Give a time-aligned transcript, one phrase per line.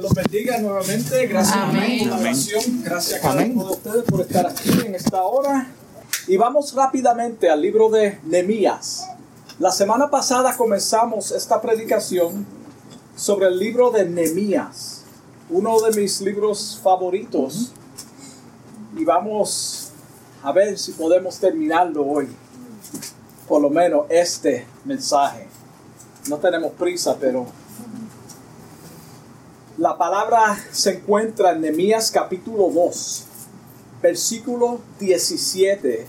[0.00, 1.26] Los bendiga nuevamente.
[1.26, 2.00] Gracias Amén.
[2.00, 2.82] por la oración.
[2.84, 3.52] Gracias a cada Amén.
[3.54, 5.68] uno de ustedes por estar aquí en esta hora.
[6.28, 9.08] Y vamos rápidamente al libro de Nehemías.
[9.58, 12.46] La semana pasada comenzamos esta predicación
[13.16, 15.02] sobre el libro de Nehemías,
[15.50, 17.72] uno de mis libros favoritos.
[18.96, 19.90] Y vamos
[20.44, 22.28] a ver si podemos terminarlo hoy.
[23.48, 25.48] Por lo menos este mensaje.
[26.28, 27.46] No tenemos prisa, pero
[29.78, 33.24] la palabra se encuentra en Nehemías capítulo 2,
[34.02, 36.04] versículo 17.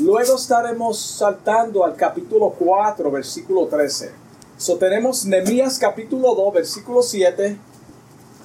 [0.00, 4.12] Luego estaremos saltando al capítulo 4, versículo 13.
[4.58, 7.56] So tenemos Nehemías capítulo 2, versículo 7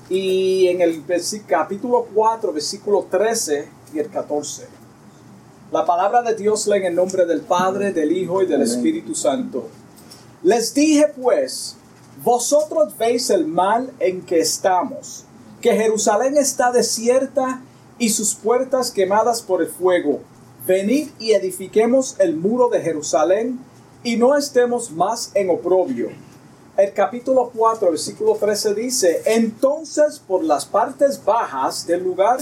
[0.09, 1.03] y en el
[1.45, 4.67] capítulo 4, versículo 13 y el 14.
[5.73, 9.15] La palabra de Dios lee en el nombre del Padre, del Hijo y del Espíritu
[9.15, 9.67] Santo.
[10.43, 11.75] Les dije pues,
[12.23, 15.25] vosotros veis el mal en que estamos,
[15.59, 17.61] que Jerusalén está desierta
[17.97, 20.19] y sus puertas quemadas por el fuego.
[20.67, 23.59] Venid y edifiquemos el muro de Jerusalén
[24.03, 26.09] y no estemos más en oprobio.
[26.77, 32.39] El capítulo 4, versículo 13 dice, entonces por las partes bajas del lugar,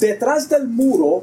[0.00, 1.22] detrás del muro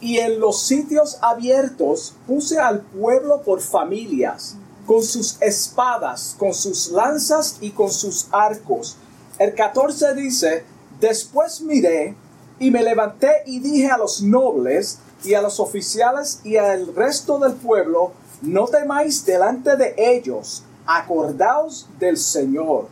[0.00, 4.56] y en los sitios abiertos, puse al pueblo por familias,
[4.86, 8.96] con sus espadas, con sus lanzas y con sus arcos.
[9.38, 10.64] El 14 dice,
[11.00, 12.14] después miré
[12.58, 17.38] y me levanté y dije a los nobles y a los oficiales y al resto
[17.38, 22.88] del pueblo, no temáis delante de ellos, acordaos del Señor,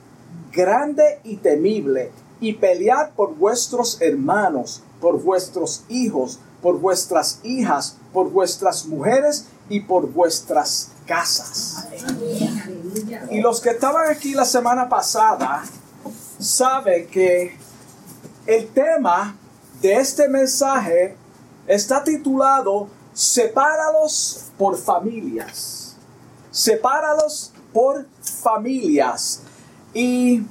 [0.52, 8.30] grande y temible, y pelead por vuestros hermanos, por vuestros hijos, por vuestras hijas, por
[8.30, 11.86] vuestras mujeres y por vuestras casas.
[13.30, 15.64] Y los que estaban aquí la semana pasada
[16.38, 17.56] saben que
[18.46, 19.36] el tema
[19.80, 21.16] de este mensaje
[21.66, 25.96] está titulado Sepáralos por familias.
[26.50, 28.06] Sepáralos por
[28.42, 29.40] familias.
[29.92, 30.42] Y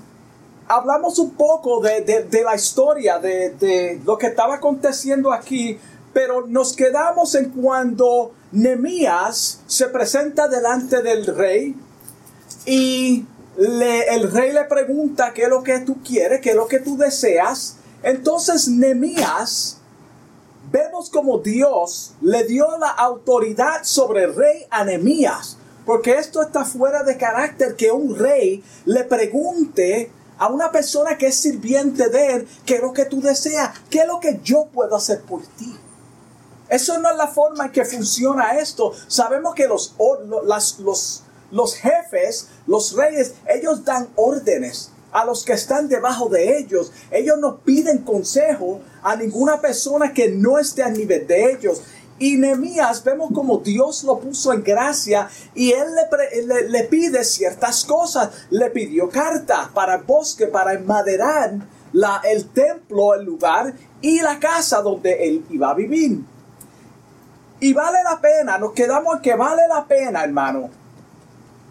[0.67, 5.77] hablamos un poco de, de- de la historia, de, de lo que estaba aconteciendo aquí,
[6.13, 11.75] pero nos quedamos en cuando Nemías se presenta delante del rey
[12.67, 13.25] y
[13.57, 16.79] le- el rey le pregunta qué es lo que tú quieres, qué es lo que
[16.79, 17.77] tú deseas.
[18.03, 19.77] Entonces Nemías,
[20.71, 25.57] vemos como Dios le dio la autoridad sobre el rey a Nemías.
[25.83, 31.27] Porque esto está fuera de carácter que un rey le pregunte a una persona que
[31.27, 34.67] es sirviente de él qué es lo que tú deseas, qué es lo que yo
[34.71, 35.75] puedo hacer por ti.
[36.73, 38.93] Eso no es la forma en que funciona esto.
[39.07, 39.93] Sabemos que los,
[40.79, 46.91] los, los jefes, los reyes, ellos dan órdenes a los que están debajo de ellos.
[47.11, 51.81] Ellos no piden consejo a ninguna persona que no esté a nivel de ellos.
[52.17, 55.87] Y Nehemías vemos como Dios lo puso en gracia y él
[56.47, 58.29] le, le- pide ciertas cosas.
[58.49, 61.53] Le pidió cartas para bosque, para enmaderar
[61.91, 66.23] la, el templo, el lugar y la casa donde él iba a vivir.
[67.63, 70.69] Y vale la pena, nos quedamos que vale la pena, hermano.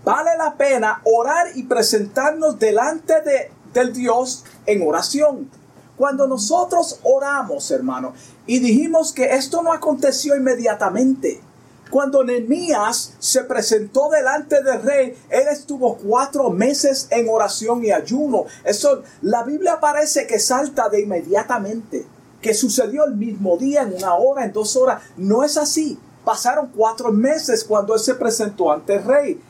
[0.03, 5.51] Vale la pena orar y presentarnos delante de, del Dios en oración.
[5.99, 8.15] Cuando nosotros oramos, hermano,
[8.47, 11.43] y dijimos que esto no aconteció inmediatamente.
[11.91, 18.47] Cuando Nehemías se presentó delante del rey, él estuvo cuatro meses en oración y ayuno.
[18.65, 22.07] Eso, la Biblia parece que salta de inmediatamente
[22.43, 25.03] que sucedió el mismo día, en una hora, en dos horas.
[25.17, 25.99] No es así.
[26.25, 29.41] Pasaron cuatro meses cuando él se presentó ante el rey.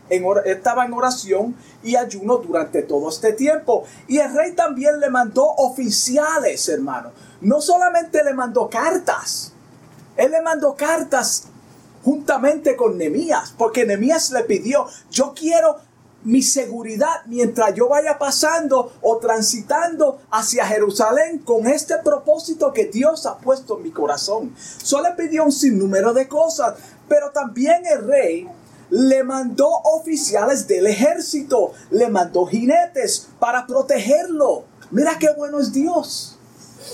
[0.44, 3.84] Estaba en oración y ayuno durante todo este tiempo.
[4.08, 7.10] Y el rey también le mandó oficiales, hermano.
[7.40, 9.52] No solamente le mandó cartas.
[10.16, 11.48] Él le mandó cartas
[12.04, 15.76] juntamente con Nemías, porque Nemías le pidió, yo quiero
[16.24, 23.26] mi seguridad mientras yo vaya pasando o transitando hacia Jerusalén con este propósito que Dios
[23.26, 24.54] ha puesto en mi corazón.
[24.56, 26.74] Solo le pidió un sinnúmero de cosas,
[27.08, 28.48] pero también el rey
[28.90, 34.64] le mandó oficiales del ejército, le mandó jinetes para protegerlo.
[34.90, 36.38] Mira qué bueno es Dios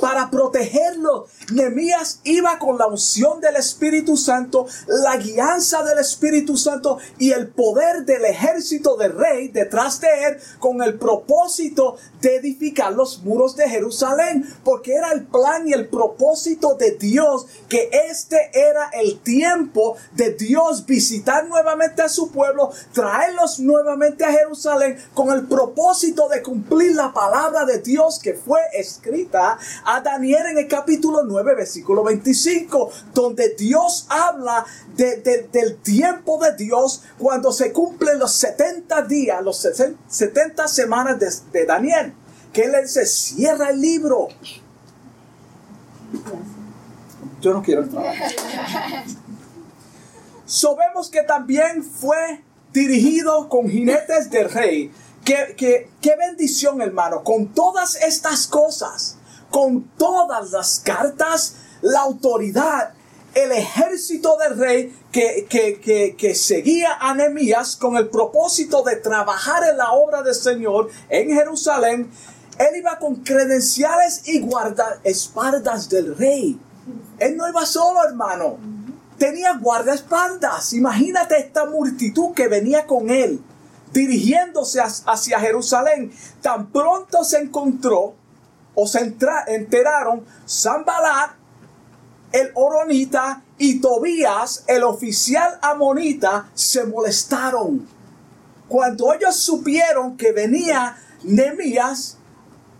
[0.01, 1.27] para protegerlo.
[1.53, 7.49] Nehemías iba con la unción del Espíritu Santo, la guianza del Espíritu Santo y el
[7.49, 13.57] poder del ejército del rey detrás de él con el propósito de edificar los muros
[13.57, 19.21] de Jerusalén, porque era el plan y el propósito de Dios que este era el
[19.21, 26.29] tiempo de Dios visitar nuevamente a su pueblo, traerlos nuevamente a Jerusalén con el propósito
[26.29, 31.38] de cumplir la palabra de Dios que fue escrita a Daniel en el capítulo 9,
[31.43, 34.65] versículo 25, donde Dios habla
[34.97, 39.67] del tiempo de Dios cuando se cumplen los 70 días, los
[40.09, 41.19] 70 semanas
[41.53, 42.15] de, Daniel,
[42.53, 44.29] que él se cierra el libro.
[47.41, 48.15] Yo no quiero entrar.
[50.47, 52.43] Sabemos que también fue
[52.73, 54.91] dirigido con jinetes del rey.
[55.25, 55.55] Qué,
[56.01, 57.23] qué bendición, hermano.
[57.23, 59.18] Con todas estas cosas,
[59.51, 62.93] con todas las cartas, la autoridad,
[63.35, 69.63] el ejército del rey que, que, que, seguía a Nehemías con el propósito de trabajar
[69.71, 72.11] en la obra del Señor en Jerusalén,
[72.59, 76.59] él iba con credenciales y guardaespaldas del rey.
[77.19, 78.59] Él no iba solo, hermano.
[79.17, 80.73] Tenía guardaespaldas.
[80.73, 83.41] Imagínate esta multitud que venía con él,
[83.93, 86.13] dirigiéndose hacia Jerusalén.
[86.43, 88.15] Tan pronto se encontró
[88.81, 89.01] o se
[89.49, 91.33] enteraron Zambalat,
[92.31, 97.89] el Oronita y Tobías, el oficial amonita, se molestaron.
[98.69, 102.19] Cuando ellos supieron que venía Nemías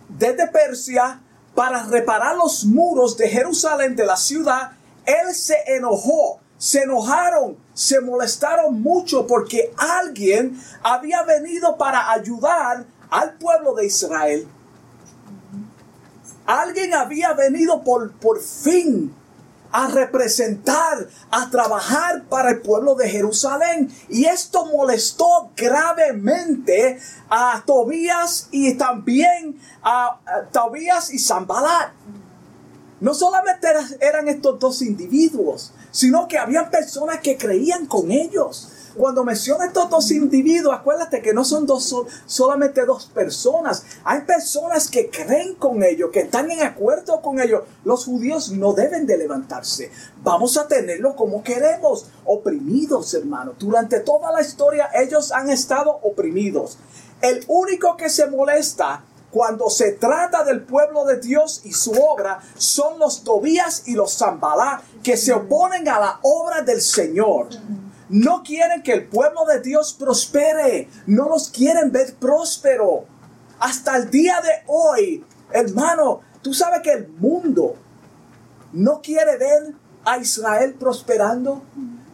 [0.07, 1.19] desde Persia
[1.53, 4.71] para reparar los muros de Jerusalén de la ciudad,
[5.05, 13.33] él se enojó, se enojaron, se molestaron mucho porque alguien había venido para ayudar al
[13.33, 14.47] pueblo de Israel.
[16.49, 19.13] Alguien había venido por, por fin
[19.71, 23.93] a representar, a trabajar para el pueblo de Jerusalén.
[24.09, 26.99] Y esto molestó gravemente
[27.29, 30.19] a Tobías y también a,
[30.51, 31.91] Tobías y Zambalat.
[32.99, 33.67] No solamente
[33.99, 38.71] eran estos dos individuos, sino que habían personas que creían con ellos.
[38.95, 41.95] Cuando menciona estos dos individuos, acuérdate que no son dos,
[42.25, 43.83] solamente dos personas.
[44.03, 47.63] Hay personas que creen con ellos, que están en acuerdo con ellos.
[47.83, 49.91] Los judíos no deben de levantarse.
[50.23, 53.53] Vamos a tenerlo como queremos, oprimidos, hermano.
[53.59, 56.77] Durante toda la historia ellos han estado oprimidos.
[57.21, 62.39] El único que se molesta cuando se trata del pueblo de Dios y su obra,
[62.57, 67.47] son los Tobías y los Zambalá que se oponen a la obra del Señor.
[68.09, 70.89] No quieren que el pueblo de Dios prospere.
[71.05, 73.05] No los quieren ver próspero.
[73.59, 77.75] Hasta el día de hoy, hermano, tú sabes que el mundo
[78.73, 79.75] no quiere ver
[80.05, 81.61] a Israel prosperando.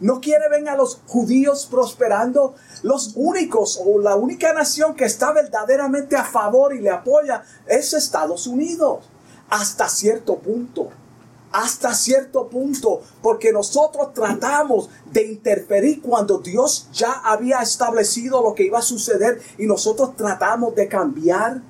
[0.00, 2.54] No quiere ver a los judíos prosperando.
[2.82, 7.94] Los únicos o la única nación que está verdaderamente a favor y le apoya es
[7.94, 9.08] Estados Unidos.
[9.48, 10.90] Hasta cierto punto
[11.56, 18.64] hasta cierto punto, porque nosotros tratamos de interferir cuando Dios ya había establecido lo que
[18.64, 21.62] iba a suceder y nosotros tratamos de cambiar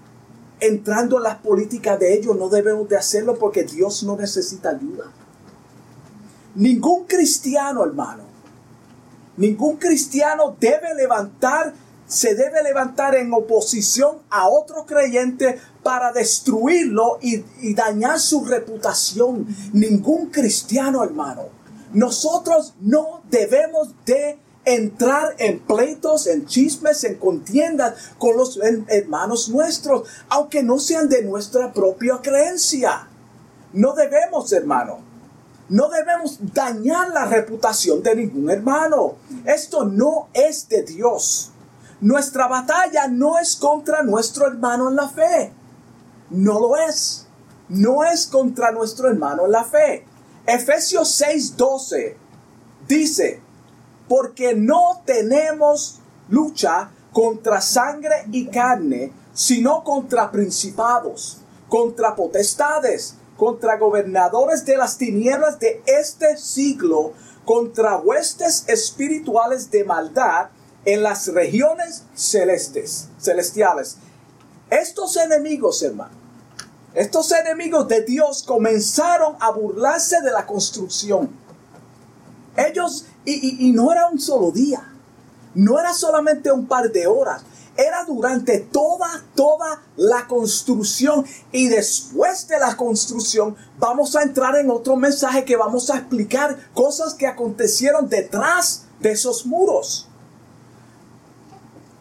[0.59, 2.37] entrando en las políticas de ellos.
[2.37, 5.05] No debemos de hacerlo porque Dios no necesita ayuda.
[6.57, 8.25] Ningún cristiano, hermano,
[9.37, 11.75] ningún cristiano debe levantar
[12.09, 19.47] se debe levantar en oposición a otro creyente para destruirlo y, dañar su reputación.
[19.73, 21.43] Ningún cristiano, hermano.
[21.93, 30.09] Nosotros no debemos de entrar en pleitos, en chismes, en contiendas con los hermanos nuestros,
[30.29, 33.09] aunque no sean de nuestra propia creencia.
[33.73, 34.99] No debemos, hermano.
[35.69, 39.19] No debemos dañar la reputación de ningún hermano.
[39.45, 41.53] Esto no es de Dios.
[42.01, 45.53] Nuestra batalla no es contra nuestro hermano en la fe.
[46.31, 47.27] No lo es.
[47.69, 50.07] No es contra nuestro hermano en la fe.
[50.47, 52.17] Efesios 6:12
[52.87, 53.41] dice,
[54.09, 64.65] porque no tenemos lucha contra sangre y carne, sino contra principados, contra potestades, contra gobernadores
[64.65, 67.13] de las tinieblas de este siglo,
[67.45, 70.49] contra huestes espirituales de maldad
[70.85, 73.99] en las regiones celestes, celestiales.
[74.71, 76.15] Estos enemigos, hermano,
[76.95, 81.31] estos enemigos de Dios comenzaron a burlarse de la construcción.
[82.57, 84.93] Ellos, y, y no era un solo día,
[85.55, 87.43] no era solamente un par de horas,
[87.77, 91.25] era durante toda, toda la construcción.
[91.53, 96.59] Y después de la construcción vamos a entrar en otro mensaje que vamos a explicar
[96.75, 100.09] cosas que acontecieron detrás de esos muros.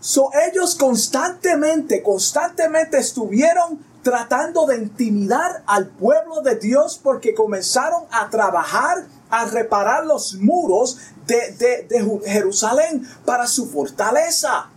[0.05, 8.29] So, ellos constantemente, constantemente estuvieron tratando de intimidar al pueblo de Dios porque comenzaron a
[8.29, 11.53] trabajar, a reparar los muros de,
[11.89, 14.69] de Jerusalén para su fortaleza.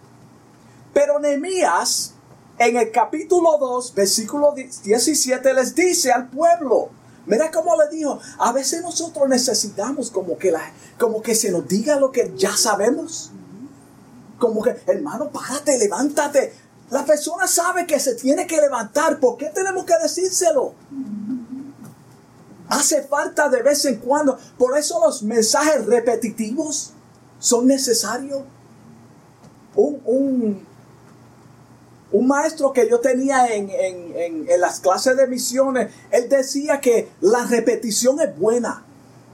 [0.94, 2.14] Pero Nehemías,
[2.58, 6.88] en el capítulo 2, versículo 17, les dice al pueblo,
[7.26, 10.62] Mira cómo le dijo, a veces nosotros necesitamos como que, la,
[10.98, 13.32] como que se nos diga lo que ya sabemos.
[14.38, 16.52] Como que, hermano, párate, levántate.
[16.90, 19.18] La persona sabe que se tiene que levantar.
[19.20, 20.74] ¿Por qué tenemos que decírselo?
[22.68, 24.38] Hace falta de vez en cuando.
[24.56, 26.92] Por eso los mensajes repetitivos
[27.38, 28.42] son necesarios.
[29.74, 30.66] Un,
[32.12, 37.44] un, maestro que yo tenía en, en las clases de misiones, él decía que la
[37.44, 38.84] repetición es buena.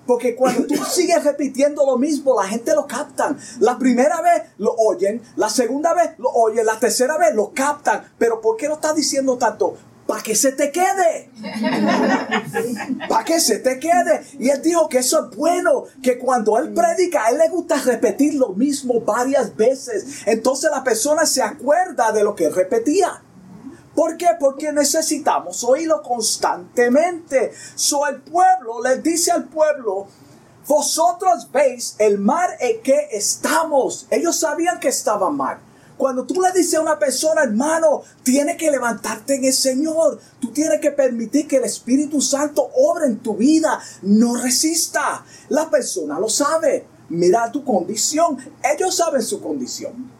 [0.06, 3.38] Porque cuando tú sigues repitiendo lo mismo, la gente lo captan.
[3.60, 8.04] La primera vez lo oyen, la segunda vez lo oyen, la tercera vez lo captan.
[8.18, 9.76] Pero ¿por qué lo estás diciendo tanto?
[10.06, 11.30] Para que se te quede.
[13.08, 14.22] Para que se te quede.
[14.38, 17.76] Y él dijo que eso es bueno, que cuando él predica, a él le gusta
[17.76, 20.22] repetir lo mismo varias veces.
[20.26, 23.23] Entonces la persona se acuerda de lo que repetía.
[23.94, 24.28] ¿Por qué?
[24.38, 27.52] Porque necesitamos oírlo constantemente.
[27.74, 30.06] So el pueblo le dice al pueblo,
[30.66, 34.06] vosotros veis el mar en que estamos.
[34.10, 35.60] Ellos sabían que estaba mal.
[35.96, 40.18] Cuando tú le dices a una persona, hermano, tiene que levantarte en el Señor.
[40.40, 43.80] Tú tienes que permitir que el Espíritu Santo obre en tu vida.
[44.02, 45.24] No resista.
[45.50, 46.86] La persona lo sabe.
[47.10, 48.38] Mira tu condición.
[48.62, 50.10] Ellos saben su condición.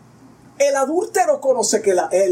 [0.58, 2.30] El adúltero conoce que la, es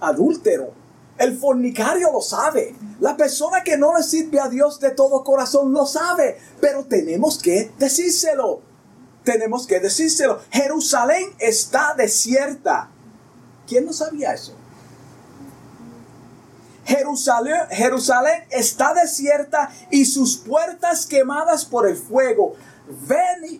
[0.00, 0.72] adúltero.
[1.18, 2.74] El fornicario lo sabe.
[3.00, 6.38] La persona que no le sirve a Dios de todo corazón lo sabe.
[6.60, 8.60] Pero tenemos que decírselo.
[9.22, 10.40] Tenemos que decírselo.
[10.50, 12.90] Jerusalén está desierta.
[13.66, 14.54] ¿Quién no sabía eso?
[16.84, 22.56] Jerusalén, Jerusalén está desierta y sus puertas quemadas por el fuego.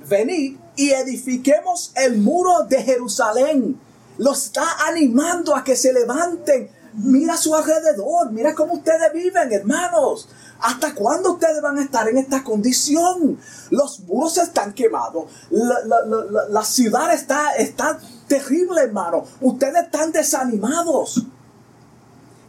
[0.08, 3.80] venid y edifiquemos el muro de Jerusalén.
[4.18, 10.28] Lo está animando a que se levanten Mira su alrededor, mira cómo ustedes viven, hermanos.
[10.60, 13.38] ¿Hasta cuándo ustedes van a estar en esta condición?
[13.70, 19.24] Los muros están quemados, la, ciudad está, está terrible, hermano.
[19.40, 21.26] Ustedes están desanimados.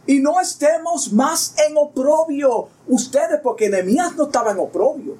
[0.06, 2.68] Y no estemos más en oprobio.
[2.86, 5.16] Ustedes, porque Nehemías no estaba en oprobio.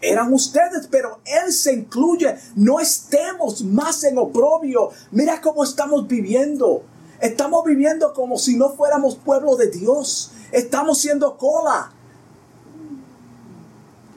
[0.00, 2.36] Eran ustedes, pero Él se incluye.
[2.54, 4.90] No estemos más en oprobio.
[5.10, 6.84] Mira cómo estamos viviendo.
[7.20, 10.30] Estamos viviendo como si no fuéramos pueblo de Dios.
[10.52, 11.92] Estamos siendo cola.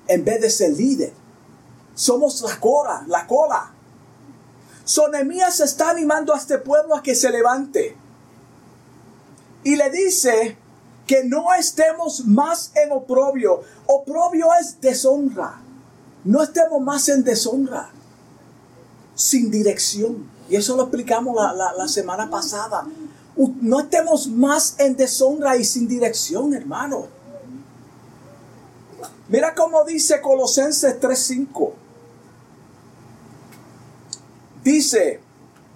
[0.07, 1.13] En vez de ser líder.
[1.95, 3.71] Somos la cola, la cola.
[4.85, 7.97] Sonemías está animando a este pueblo a que se levante.
[9.63, 10.57] Y le dice
[11.07, 13.61] que no estemos más en oprobio.
[13.87, 15.61] Oprobio es deshonra.
[16.23, 17.89] No estemos más en deshonra.
[19.15, 20.29] Sin dirección.
[20.49, 22.85] Y eso lo explicamos la, semana pasada.
[23.35, 27.07] No estemos más en deshonra y sin dirección, hermano.
[29.29, 31.71] Mira cómo dice Colosenses 3:5.
[34.63, 35.21] Dice,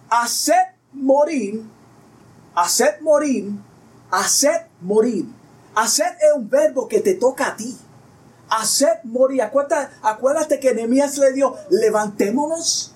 [0.09, 1.63] haced morir,
[2.53, 3.51] haced morir,
[4.11, 5.25] haced morir.
[5.73, 7.77] Haced es un verbo que te toca a ti.
[8.49, 9.41] Haced morir.
[9.41, 12.95] Acuérdate, acuérdate que Nehemías le dio, levantémonos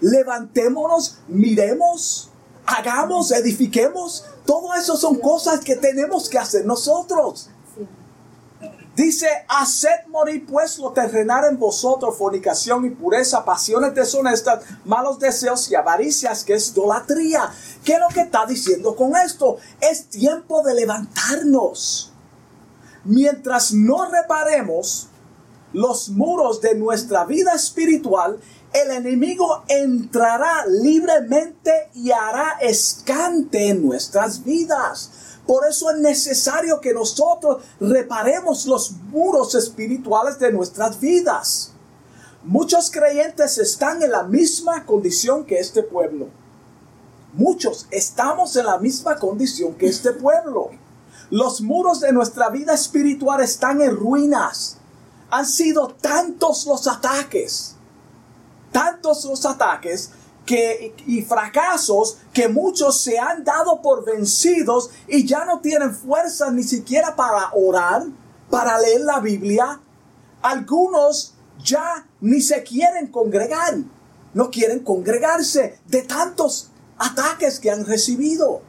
[0.00, 2.30] levantémonos, miremos,
[2.66, 4.24] hagamos, edifiquemos.
[4.44, 7.50] Todo eso son cosas que tenemos que hacer nosotros.
[8.94, 15.74] Dice, haced morir pues lo terrenal en vosotros, fornicación, impureza, pasiones deshonestas, malos deseos y
[15.74, 17.52] avaricias, que es idolatría.
[17.84, 19.58] ¿Qué es lo que está diciendo con esto?
[19.82, 22.10] Es tiempo de levantarnos.
[23.06, 25.06] Mientras no reparemos
[25.72, 28.40] los muros de nuestra vida espiritual,
[28.72, 35.12] el enemigo entrará libremente y hará escante en nuestras vidas.
[35.46, 41.72] Por eso es necesario que nosotros reparemos los muros espirituales de nuestras vidas.
[42.42, 46.26] Muchos creyentes están en la misma condición que este pueblo.
[47.34, 50.70] Muchos estamos en la misma condición que este pueblo.
[51.30, 54.78] Los muros de nuestra vida espiritual están en ruinas.
[55.30, 57.76] Han sido tantos los ataques
[58.76, 60.10] tantos los ataques
[60.44, 66.50] que, y fracasos que muchos se han dado por vencidos y ya no tienen fuerza
[66.50, 68.04] ni siquiera para orar,
[68.50, 69.80] para leer la Biblia.
[70.42, 71.32] Algunos
[71.64, 73.78] ya ni se quieren congregar,
[74.34, 76.68] no quieren congregarse de tantos
[76.98, 78.60] ataques que han recibido.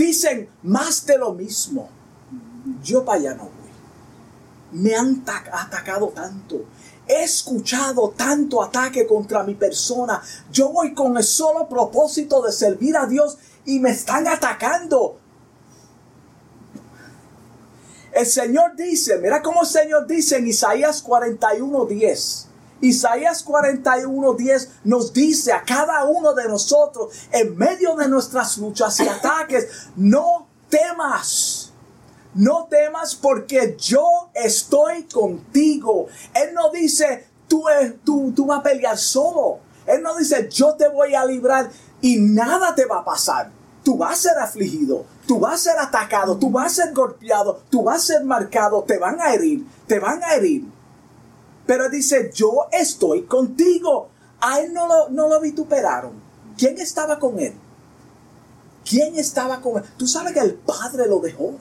[0.00, 1.90] Dicen más de lo mismo.
[2.82, 4.80] Yo para allá no voy.
[4.80, 6.64] Me han atacado tanto.
[7.06, 10.22] He escuchado tanto ataque contra mi persona.
[10.50, 15.18] Yo voy con el solo propósito de servir a Dios y me están atacando.
[18.12, 22.49] El Señor dice, mira cómo el Señor dice en Isaías 41:10.
[22.80, 29.08] Isaías 41:10 nos dice a cada uno de nosotros, en medio de nuestras luchas y
[29.08, 31.72] ataques, no temas.
[32.32, 36.06] No temas porque yo estoy contigo.
[36.32, 37.64] Él no dice, tú,
[38.04, 39.58] tú, tú vas a pelear solo.
[39.86, 41.70] Él no dice, yo te voy a librar
[42.00, 43.50] y nada te va a pasar.
[43.82, 47.62] Tú vas a ser afligido, tú vas a ser atacado, tú vas a ser golpeado,
[47.70, 50.64] tú vas a ser marcado, te van a herir, te van a herir.
[51.70, 54.08] Pero dice, yo estoy contigo.
[54.40, 56.10] A él no lo, no lo vituperaron.
[56.58, 57.52] ¿Quién estaba con él?
[58.84, 59.84] ¿Quién estaba con él?
[59.96, 61.52] Tú sabes que el padre lo dejó.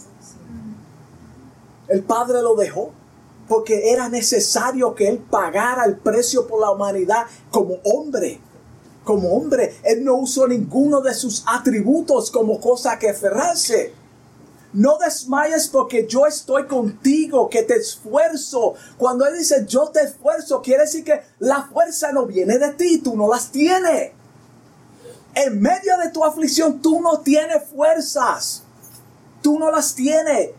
[1.88, 2.89] El padre lo dejó
[3.48, 8.42] porque era necesario que él pagara el precio por la humanidad como hombre.
[9.04, 13.94] Como hombre, él no usó ninguno de sus atributos como cosa que aferrarse.
[14.74, 18.76] No desmayes porque yo estoy contigo, que te esfuerzo.
[18.98, 23.00] Cuando Él dice yo te esfuerzo, quiere decir que la fuerza no viene de ti,
[23.00, 24.12] tú no las tienes.
[25.34, 28.64] En medio de tu aflicción tú no tienes fuerzas.
[29.42, 30.50] Tú no las tienes.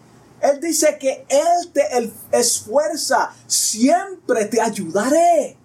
[0.41, 1.87] Él dice que Él te
[2.33, 3.33] esfuerza.
[3.47, 5.57] Siempre te ayudaré.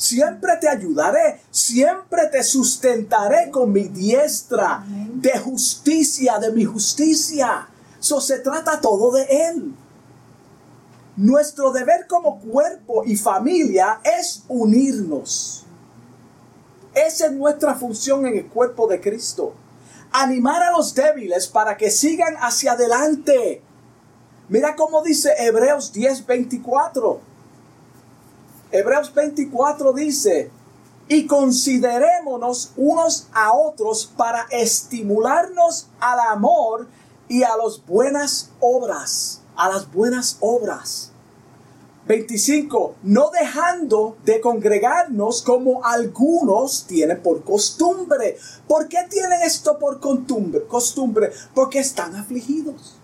[0.00, 7.68] Siempre te ayudaré, siempre te sustentaré con mi diestra de justicia, de mi justicia.
[7.98, 9.74] Eso se trata todo de Él.
[11.16, 15.64] Nuestro deber como cuerpo y familia es unirnos.
[16.94, 19.54] Esa es nuestra función en el cuerpo de Cristo.
[20.12, 23.62] Animar a los débiles para que sigan hacia adelante.
[24.48, 27.20] Mira cómo dice Hebreos 10:24.
[28.72, 30.50] Hebreos 24 dice,
[31.10, 36.86] y considerémonos unos a otros para estimularnos al amor
[37.28, 41.10] y a las buenas obras, a las buenas obras.
[42.06, 42.94] 25.
[43.02, 48.38] No dejando de congregarnos como algunos tienen por costumbre.
[48.68, 51.32] ¿Por qué tienen esto por costumbre?
[51.56, 52.94] Porque están afligidos.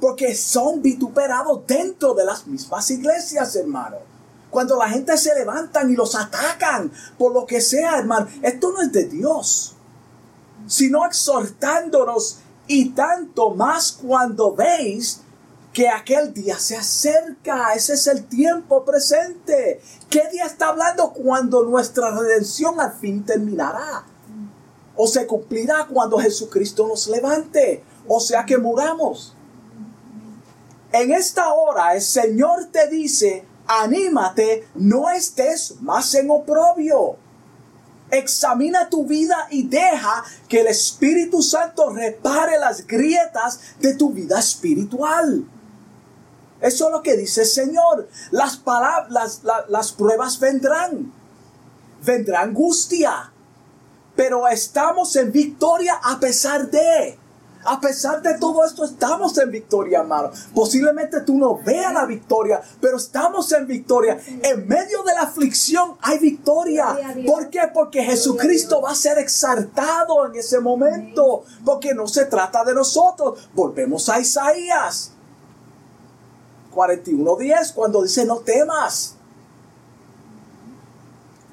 [0.00, 4.07] Porque son vituperados dentro de las mismas iglesias, hermano.
[4.50, 8.80] Cuando la gente se levantan y los atacan por lo que sea, hermano, esto no
[8.80, 9.76] es de Dios,
[10.66, 15.22] sino exhortándonos y tanto más cuando veis
[15.72, 19.80] que aquel día se acerca, ese es el tiempo presente.
[20.10, 24.04] ¿Qué día está hablando cuando nuestra redención al fin terminará?
[24.96, 29.34] O se cumplirá cuando Jesucristo nos levante, o sea que muramos.
[30.90, 37.16] En esta hora el Señor te dice, anímate, no estés más en oprobio.
[38.10, 44.38] Examina tu vida y deja que el Espíritu Santo repare las grietas de tu vida
[44.38, 45.44] espiritual.
[46.60, 48.08] Eso es lo que dice el Señor.
[48.30, 51.12] Las, palabras, las, las pruebas vendrán.
[52.02, 53.30] Vendrá angustia.
[54.16, 57.18] Pero estamos en victoria a pesar de.
[57.64, 60.30] A pesar de todo esto, estamos en victoria, hermano.
[60.54, 64.18] Posiblemente tú no veas la victoria, pero estamos en victoria.
[64.42, 66.96] En medio de la aflicción hay victoria.
[67.26, 67.62] ¿Por qué?
[67.74, 71.44] Porque Jesucristo va a ser exaltado en ese momento.
[71.64, 73.48] Porque no se trata de nosotros.
[73.54, 75.12] Volvemos a Isaías
[76.74, 79.16] 41.10 cuando dice no temas.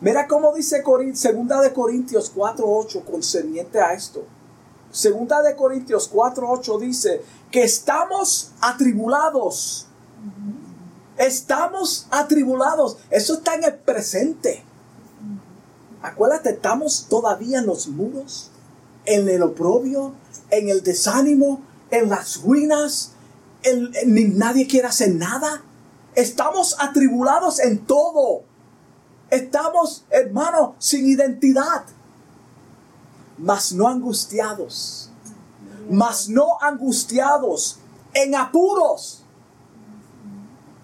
[0.02, 4.24] Mira cómo dice segunda de Corintios 4.8 concerniente a esto.
[4.96, 9.88] Segunda de Corintios 4:8 dice que estamos atribulados.
[11.18, 12.98] Estamos atribulados.
[13.10, 14.64] Eso está en el presente.
[16.02, 18.52] Acuérdate, estamos todavía en los muros,
[19.04, 20.14] en el oprobio,
[20.50, 23.12] en el desánimo, en las ruinas.
[24.06, 25.62] ni nadie quiere hacer nada.
[26.16, 28.44] Estamos atribulados en todo.
[29.30, 31.84] Estamos, hermano, sin identidad
[33.38, 35.10] mas no angustiados,
[35.90, 37.80] mas no angustiados,
[38.14, 39.24] en apuros,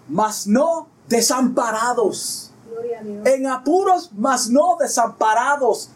[0.08, 2.50] mas no desamparados.
[3.24, 5.88] En apuros, mas no desamparados,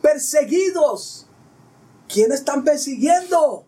[0.00, 1.26] perseguidos.
[2.08, 3.64] ¿Quién están persiguiendo?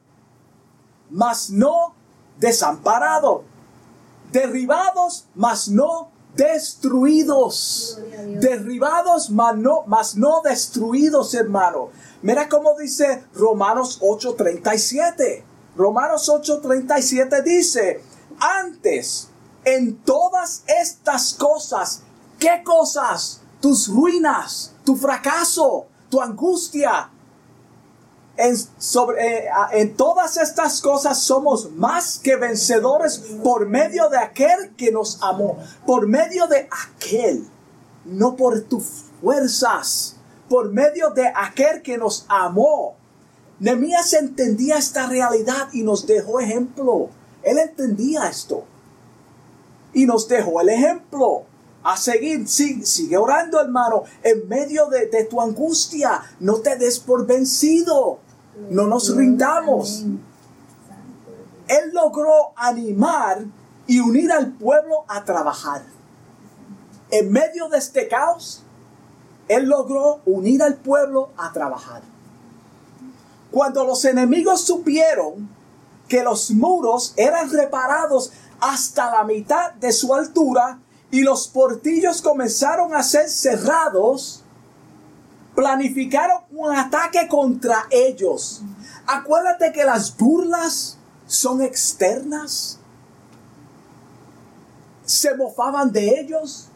[1.10, 1.94] Mas no
[2.38, 3.42] desamparados,
[4.30, 7.98] derribados, mas no destruidos.
[8.40, 11.90] Derribados, mas no, mas no destruidos, hermano.
[12.22, 15.42] Mira cómo dice Romanos 8:37.
[15.76, 18.00] Romanos 8:37 dice,
[18.38, 19.28] antes,
[19.64, 22.02] en todas estas cosas,
[22.38, 23.40] ¿qué cosas?
[23.60, 27.10] Tus ruinas, tu fracaso, tu angustia.
[28.38, 35.22] Eh, en todas estas cosas somos más que vencedores por medio de aquel que nos
[35.22, 37.48] amó, por medio de aquel,
[38.04, 40.16] no por tus fuerzas,
[40.50, 42.96] por medio de aquel que nos amó.
[43.58, 47.08] Nehemías entendía esta realidad y nos dejó ejemplo.
[47.42, 48.64] Él entendía esto.
[49.94, 51.44] Y nos dejó el ejemplo.
[51.82, 54.02] A seguir, Sí, sigue orando, hermano.
[54.22, 58.18] En medio de, de tu angustia, no te des por vencido.
[58.70, 60.04] No nos rindamos.
[61.68, 63.44] Él logró animar
[63.86, 65.82] y unir al pueblo a trabajar.
[67.10, 68.62] En medio de este caos,
[69.48, 72.02] Él logró unir al pueblo a trabajar.
[73.50, 75.48] Cuando los enemigos supieron
[76.08, 80.78] que los muros eran reparados hasta la mitad de su altura
[81.10, 84.42] y los portillos comenzaron a ser cerrados,
[85.56, 88.62] planificaron un ataque contra ellos.
[89.06, 92.78] Acuérdate que las burlas son externas.
[95.04, 96.68] Se mofaban de ellos.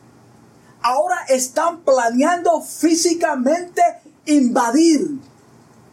[0.82, 3.82] Ahora están planeando físicamente
[4.24, 5.20] invadir.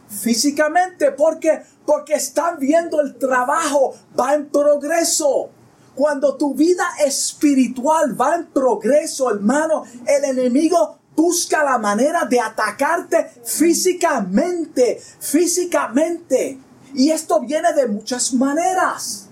[0.08, 5.48] Físicamente, porque porque están viendo el trabajo va en progreso.
[5.94, 13.32] Cuando tu vida espiritual va en progreso, hermano, el enemigo busca la manera de atacarte
[13.44, 16.58] físicamente, físicamente.
[16.94, 19.27] Y esto viene de muchas maneras.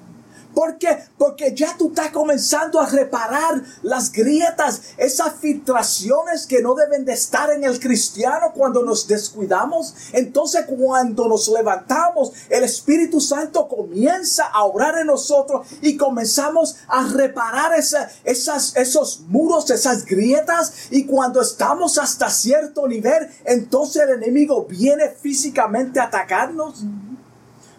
[0.56, 0.96] ¿Por qué?
[1.18, 7.12] Porque ya tú estás comenzando a reparar las grietas, esas filtraciones que no deben de
[7.12, 9.94] estar en el cristiano cuando nos descuidamos.
[10.14, 17.06] Entonces cuando nos levantamos, el Espíritu Santo comienza a orar en nosotros y comenzamos a
[17.06, 20.72] reparar esa- esas, esos muros, esas grietas.
[20.90, 26.82] Y cuando estamos hasta cierto nivel, entonces el enemigo viene físicamente a atacarnos.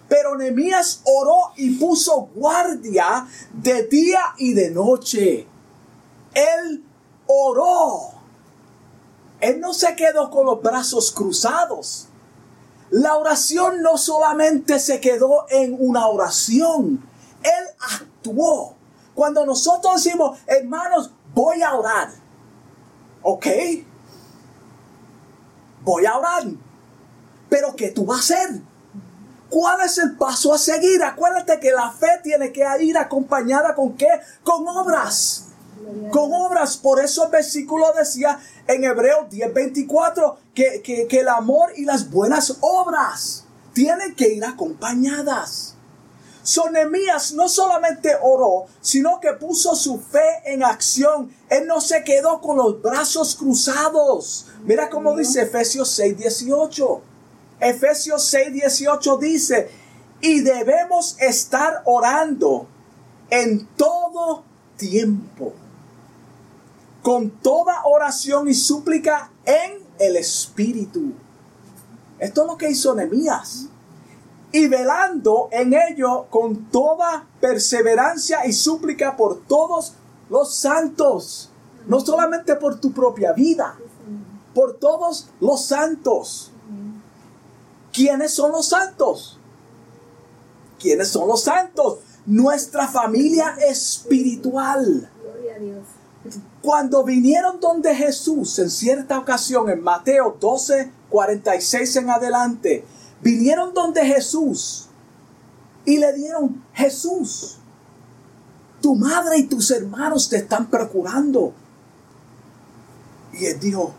[0.09, 5.47] Pero Nehemías oró y puso guardia de día y de noche.
[6.33, 6.83] Él
[7.25, 8.11] oró.
[9.39, 12.07] Él no se quedó con los brazos cruzados.
[12.89, 17.03] La oración no solamente se quedó en una oración.
[17.43, 18.75] Él actuó.
[19.13, 22.09] Cuando nosotros decimos, hermanos, voy a orar.
[23.23, 23.47] ¿Ok?
[25.83, 26.43] Voy a orar.
[27.49, 28.61] Pero ¿qué tú vas a hacer?
[29.49, 31.03] ¿Cuál es el paso a seguir?
[31.03, 34.07] Acuérdate que la fe tiene que ir acompañada con qué?
[34.43, 35.45] Con obras.
[36.11, 36.77] Con obras.
[36.77, 42.09] Por eso el versículo decía en Hebreos 10:24 que, que, que el amor y las
[42.09, 45.75] buenas obras tienen que ir acompañadas.
[46.47, 51.29] So Nehemías no solamente oró, sino que puso su fe en acción.
[51.49, 54.47] Él no se quedó con los brazos cruzados.
[54.63, 57.01] Mira cómo dice Efesios 6:18.
[57.59, 59.69] Efesios 6:18 dice,
[60.21, 62.67] y debemos estar orando
[63.29, 64.43] en todo
[64.77, 65.53] tiempo,
[67.01, 71.13] con toda oración y súplica en el Espíritu.
[72.19, 73.67] Esto es lo que hizo Nehemías
[74.51, 79.93] y velando en ello con toda perseverancia y súplica por todos
[80.29, 81.51] los santos,
[81.87, 83.77] no solamente por tu propia vida,
[84.53, 86.51] por todos los santos.
[87.91, 89.39] ¿Quiénes son los santos?
[90.79, 91.99] ¿Quiénes son los santos?
[92.25, 95.09] Nuestra familia espiritual.
[95.21, 95.85] Gloria a Dios.
[96.61, 102.85] Cuando vinieron donde Jesús en cierta ocasión, en Mateo 12, 46 en adelante,
[103.21, 104.87] vinieron donde Jesús
[105.85, 107.57] y le dieron, Jesús,
[108.81, 111.53] tu madre y tus hermanos te están procurando.
[113.33, 113.93] Y él dijo,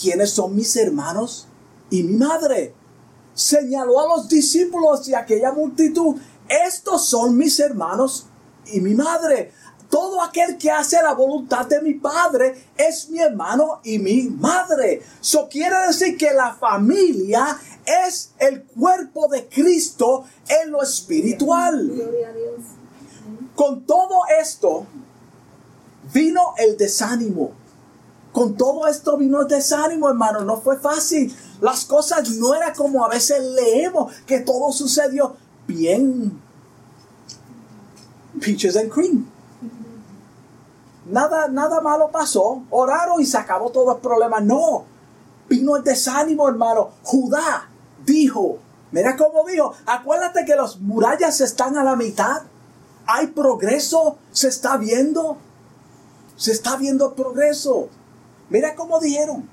[0.00, 1.46] ¿quiénes son mis hermanos
[1.88, 2.74] y mi madre?
[3.40, 8.26] Señaló a los discípulos y a aquella multitud, estos son mis hermanos
[8.66, 9.50] y mi madre.
[9.88, 15.02] Todo aquel que hace la voluntad de mi Padre es mi hermano y mi madre.
[15.22, 17.58] Eso quiere decir que la familia
[18.06, 21.88] es el cuerpo de Cristo en lo espiritual.
[21.88, 22.60] Gloria a Dios.
[23.56, 24.84] Con todo esto
[26.12, 27.52] vino el desánimo.
[28.32, 30.44] Con todo esto vino el desánimo, hermano.
[30.44, 31.34] No fue fácil.
[31.60, 36.40] Las cosas no eran como a veces leemos, que todo sucedió bien.
[38.40, 39.26] Peaches and cream.
[41.06, 42.62] Nada, nada malo pasó.
[42.70, 44.40] Oraron y se acabó todo el problema.
[44.40, 44.84] No.
[45.48, 46.90] Vino el desánimo, hermano.
[47.02, 47.68] Judá
[48.06, 48.58] dijo,
[48.92, 52.42] mira cómo dijo, acuérdate que las murallas están a la mitad.
[53.06, 55.36] Hay progreso, se está viendo.
[56.36, 57.88] Se está viendo el progreso.
[58.48, 59.48] Mira cómo dijeron.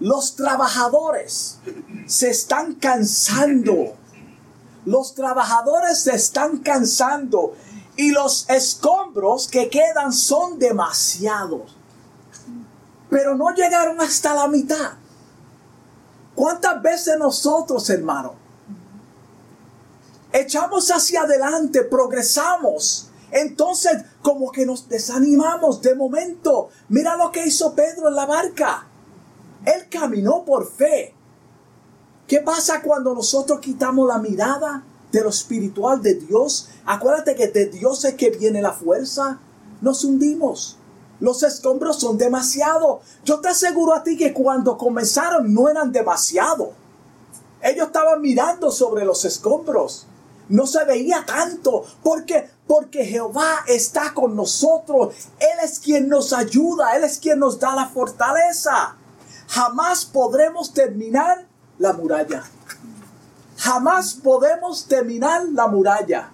[0.00, 1.58] Los trabajadores
[2.06, 3.94] se están cansando.
[4.86, 7.54] Los trabajadores se están cansando
[7.96, 11.76] y los escombros que quedan son demasiados.
[13.10, 14.92] Pero no llegaron hasta la mitad.
[16.34, 18.34] ¿Cuántas veces nosotros, hermano,
[20.32, 23.10] echamos hacia adelante, progresamos?
[23.32, 26.70] Entonces, como que nos desanimamos de momento.
[26.88, 28.86] Mira lo que hizo Pedro en la barca.
[29.64, 31.14] Él caminó por fe.
[32.26, 36.68] ¿Qué pasa cuando nosotros quitamos la mirada de lo espiritual de Dios?
[36.86, 39.40] Acuérdate que de Dios es que viene la fuerza.
[39.80, 40.78] Nos hundimos.
[41.18, 43.00] Los escombros son demasiado.
[43.24, 46.72] Yo te aseguro a ti que cuando comenzaron no eran demasiado.
[47.62, 50.06] Ellos estaban mirando sobre los escombros.
[50.48, 51.84] No se veía tanto.
[52.02, 55.14] porque Porque Jehová está con nosotros.
[55.38, 56.96] Él es quien nos ayuda.
[56.96, 58.96] Él es quien nos da la fortaleza.
[59.50, 61.44] Jamás podremos terminar
[61.76, 62.44] la muralla.
[63.56, 66.30] Jamás podemos terminar la muralla.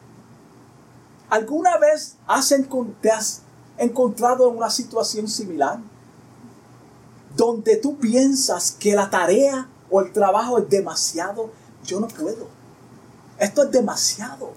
[1.30, 2.54] ¿Alguna vez has,
[3.00, 3.40] te has
[3.78, 5.78] encontrado en una situación similar?
[7.34, 11.50] Donde tú piensas que la tarea o el trabajo es demasiado.
[11.84, 12.48] Yo no puedo.
[13.38, 14.52] Esto es demasiado.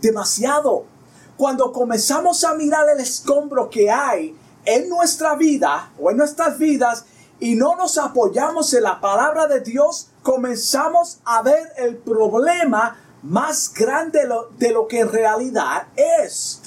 [0.00, 0.86] Demasiado.
[1.36, 7.04] Cuando comenzamos a mirar el escombro que hay en nuestra vida o en nuestras vidas
[7.40, 13.72] y no nos apoyamos en la palabra de Dios, comenzamos a ver el problema más
[13.72, 16.60] grande de lo, de lo que en realidad es.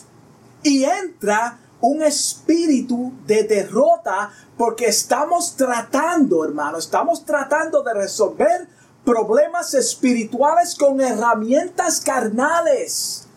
[0.64, 8.68] Y entra un espíritu de derrota porque estamos tratando, hermano, estamos tratando de resolver
[9.06, 13.28] problemas espirituales con herramientas carnales.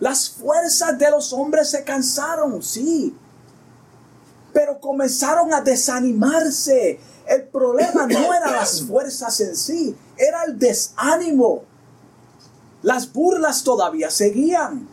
[0.00, 3.14] Las fuerzas de los hombres se cansaron, sí.
[4.58, 6.98] Pero comenzaron a desanimarse.
[7.28, 11.62] El problema no eran las fuerzas en sí, era el desánimo.
[12.82, 14.88] Las burlas todavía seguían,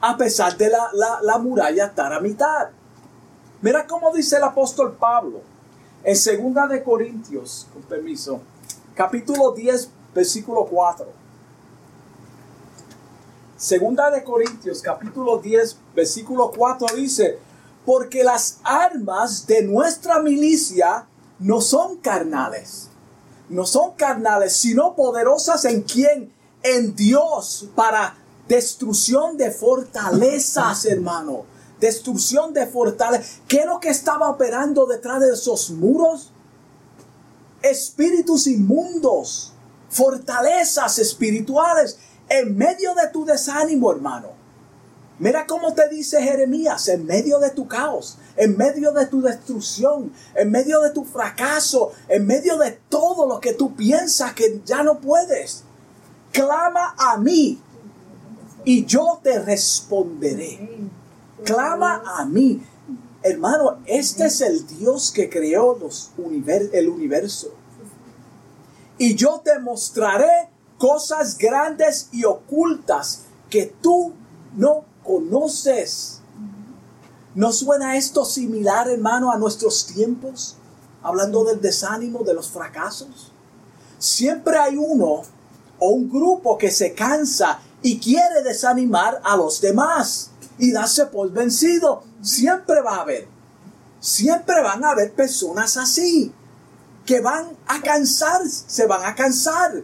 [0.00, 0.90] a pesar de la,
[1.22, 2.70] la, muralla estar a mitad.
[3.62, 5.42] Mira cómo dice el apóstol Pablo
[6.02, 8.40] en segunda de Corintios, con permiso,
[8.96, 11.06] capítulo 10, versículo 4.
[13.56, 17.38] Segunda de Corintios, capítulo 10, versículo 4 dice,
[17.84, 21.06] porque las armas de nuestra milicia
[21.38, 22.88] no son carnales,
[23.48, 28.16] no son carnales, sino poderosas en quien, en Dios, para
[28.48, 31.44] destrucción de fortalezas, hermano.
[31.80, 33.40] Destrucción de fortalezas.
[33.46, 36.30] ¿Qué es lo que estaba operando detrás de esos muros?
[37.60, 39.52] Espíritus inmundos,
[39.90, 44.33] fortalezas espirituales en medio de tu desánimo, hermano.
[45.18, 50.12] Mira cómo te dice Jeremías, en medio de tu caos, en medio de tu destrucción,
[50.34, 54.82] en medio de tu fracaso, en medio de todo lo que tú piensas que ya
[54.82, 55.62] no puedes.
[56.32, 57.60] Clama a mí
[58.64, 60.88] y yo te responderé.
[61.44, 62.60] Clama a mí.
[63.22, 66.10] Hermano, este es el Dios que creó los
[66.72, 67.54] el universo.
[68.98, 74.12] Y yo te mostraré cosas grandes y ocultas que tú
[74.56, 76.20] no conoces.
[77.34, 80.56] ¿No suena esto similar, hermano, a nuestros tiempos?
[81.02, 83.32] Hablando del desánimo, de los fracasos.
[83.98, 85.22] Siempre hay uno
[85.78, 91.30] o un grupo que se cansa y quiere desanimar a los demás y darse por
[91.30, 92.02] vencido.
[92.22, 93.28] Siempre va a haber.
[94.00, 96.32] Siempre van a haber personas así
[97.04, 99.82] que van a cansar, se van a cansar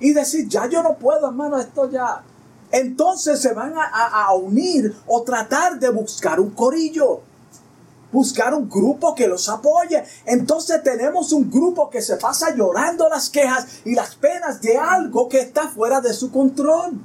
[0.00, 2.22] y decir, ya yo no puedo, hermano, esto ya,
[2.72, 7.20] entonces se van a, unir o tratar de buscar un corillo
[8.10, 10.04] buscar un grupo que los apoye.
[10.26, 15.30] Entonces tenemos un grupo que se pasa llorando las quejas y las penas de algo
[15.30, 17.00] que está fuera de su control.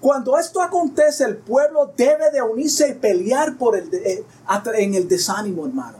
[0.00, 4.24] Cuando esto acontece, el pueblo debe de unirse y pelear por el eh,
[4.74, 5.98] en el desánimo, hermano.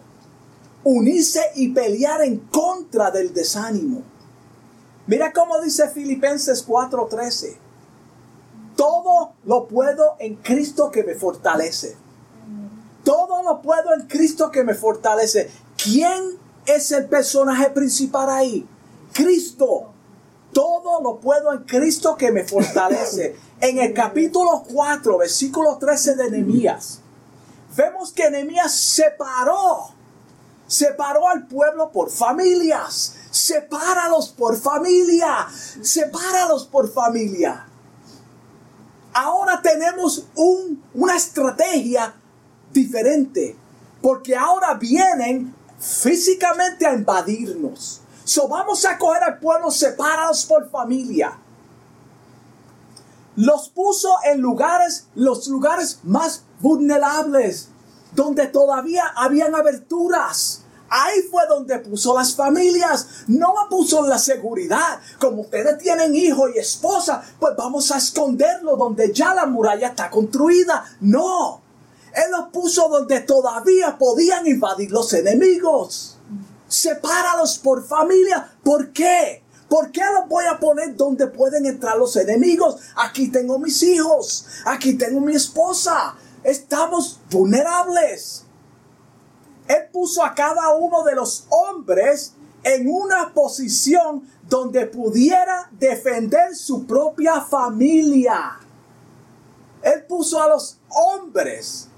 [0.84, 4.02] Unirse y pelear en contra del desánimo.
[5.08, 7.64] Mira cómo dice Filipenses 4:13
[8.76, 11.96] todo lo puedo en Cristo que me fortalece.
[13.04, 15.50] Todo lo puedo en Cristo que me fortalece.
[15.76, 18.66] ¿Quién es el personaje principal ahí?
[19.12, 19.90] Cristo.
[20.52, 23.36] Todo lo puedo en Cristo que me fortalece.
[23.60, 27.00] En el capítulo 4, versículo 13 de Nehemías,
[27.76, 29.88] vemos que Nehemías separó,
[30.66, 33.16] separó al pueblo por familias.
[33.30, 35.48] Sepáralos por familia.
[35.82, 37.66] Sepáralos por familia.
[39.14, 42.14] Ahora tenemos un, una estrategia
[42.74, 43.56] diferente.
[44.02, 48.02] Porque ahora vienen físicamente a invadirnos.
[48.24, 51.38] So vamos a coger al pueblo separados por familia.
[53.36, 57.68] Los puso en lugares, los lugares más vulnerables,
[58.12, 60.63] donde todavía habían aberturas.
[60.88, 63.24] Ahí fue donde puso las familias.
[63.26, 65.00] No puso la seguridad.
[65.18, 70.10] Como ustedes tienen hijo y esposa, pues vamos a esconderlo donde ya la muralla está
[70.10, 70.84] construida.
[71.00, 71.62] No.
[72.14, 76.16] Él los puso donde todavía podían invadir los enemigos.
[76.68, 78.52] Sepáralos por familia.
[78.62, 79.42] ¿Por qué?
[79.68, 82.76] ¿Por qué los voy a poner donde pueden entrar los enemigos?
[82.96, 84.46] Aquí tengo mis hijos.
[84.64, 86.14] Aquí tengo mi esposa.
[86.44, 88.43] Estamos vulnerables.
[89.68, 96.86] Él puso a cada uno de los hombres en una posición donde pudiera defender su
[96.86, 98.58] propia familia.
[99.82, 101.88] Él puso a los hombres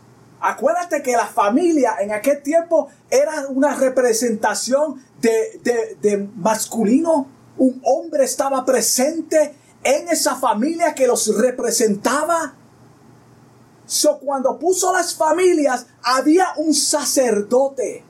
[0.40, 7.26] Acuérdate que la familia en aquel tiempo era una representación de, masculino.
[7.56, 12.54] Un hombre estaba presente en esa familia que los representaba.
[13.86, 18.04] So, cuando puso las familias, había un sacerdote.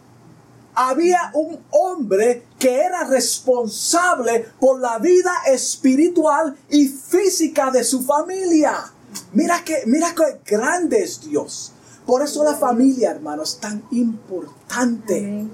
[0.75, 8.93] Había un hombre que era responsable por la vida espiritual y física de su familia.
[9.33, 11.73] Mira que, mira qué grande es Dios.
[12.07, 15.47] Por eso la familia, hermanos, es tan importante.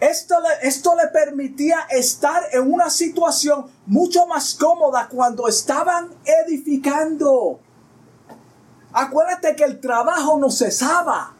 [0.00, 7.60] Esto le, esto le permitía estar en una situación mucho más cómoda cuando estaban edificando.
[8.92, 11.34] Acuérdate que el trabajo no cesaba.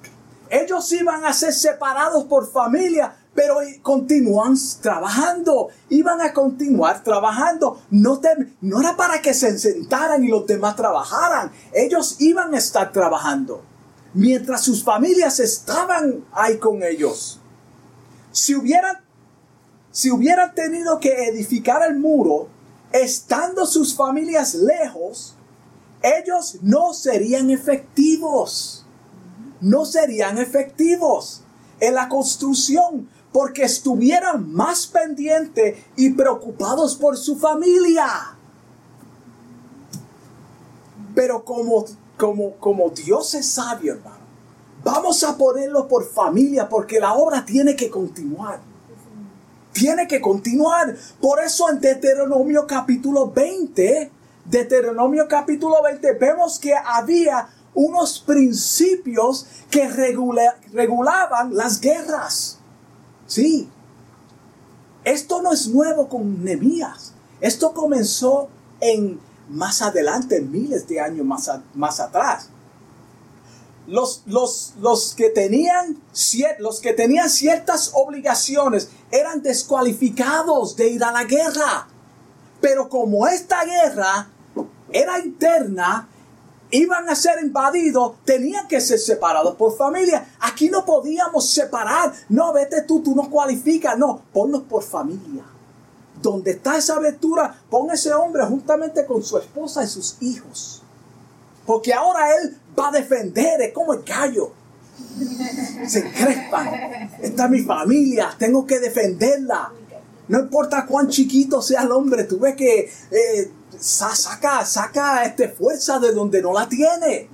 [0.50, 7.80] Ellos iban a ser separados por familia, pero continúan trabajando, iban a continuar trabajando.
[7.90, 8.20] No,
[8.62, 13.62] no era para que se sentaran y los demás trabajaran, ellos iban a estar trabajando,
[14.12, 17.40] mientras sus familias estaban ahí con ellos.
[18.32, 18.96] Si hubieran,
[19.92, 22.48] si hubieran tenido que edificar el muro,
[22.90, 25.37] estando sus familias lejos,
[26.02, 28.84] ellos no serían efectivos.
[29.60, 31.42] No serían efectivos
[31.80, 38.36] en la construcción porque estuvieran más pendientes y preocupados por su familia.
[41.14, 41.84] Pero como,
[42.16, 44.18] como, como Dios es sabio, hermano,
[44.84, 48.60] vamos a ponerlo por familia porque la obra tiene que continuar.
[49.72, 50.96] Tiene que continuar.
[51.20, 54.10] Por eso en Deuteronomio capítulo 20,
[54.50, 62.58] Deuteronomio capítulo 20, vemos que había unos principios que regulaban las guerras.
[63.26, 63.68] Sí.
[65.04, 67.12] Esto no es nuevo con Nehemías.
[67.40, 68.48] Esto comenzó
[68.80, 71.26] en más adelante, miles de años
[71.74, 72.48] más, atrás.
[73.86, 74.22] Los,
[75.14, 75.98] que tenían,
[76.58, 81.86] los que tenían ciertas obligaciones eran descualificados de ir a la guerra.
[82.60, 84.28] Pero como esta guerra
[84.92, 86.08] era interna,
[86.70, 90.26] iban a ser invadidos, tenían que ser separados por familia.
[90.40, 92.12] Aquí no podíamos separar.
[92.28, 93.98] No, vete tú, tú no cualificas.
[93.98, 95.44] No, ponlos por familia.
[96.20, 100.82] Donde está esa aventura, pon ese hombre juntamente con su esposa y sus hijos.
[101.64, 104.52] Porque ahora él va a defender, es como el gallo.
[105.86, 106.64] Se encrespa.
[107.20, 109.72] Esta es mi familia, tengo que defenderla.
[110.28, 115.98] No importa cuán chiquito sea el hombre, tú ves que eh, saca, saca este, fuerza
[115.98, 117.28] de donde no la tiene.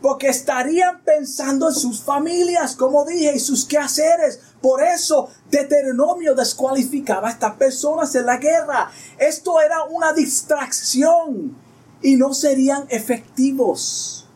[0.00, 4.40] Porque estarían pensando en sus familias, como dije, y sus quehaceres.
[4.60, 8.90] Por eso Deuteronomio descualificaba a estas personas en la guerra.
[9.18, 11.56] Esto era una distracción
[12.02, 14.26] y no serían efectivos.